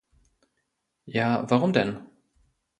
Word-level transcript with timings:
Ja, 1.05 1.47
warum 1.51 1.73
denn? 1.73 2.07